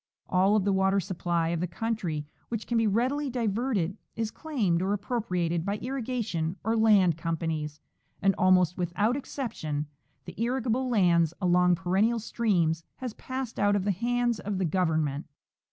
[0.27, 4.81] All of the Avater supply of the country which caii be readily diverted is claimed
[4.81, 7.79] or appropriated by irrigation or land companies,
[8.19, 9.85] and almost without excep tion
[10.25, 15.27] the irrigable lands along perennial streams has passed out of the hands of the Government.